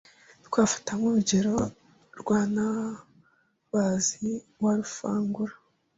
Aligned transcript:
Twafata 0.45 0.91
nk’urugero 0.99 1.55
rwa 2.19 2.39
Ntambabazi 2.53 4.29
wa 4.63 4.71
Rufangura 4.79 5.53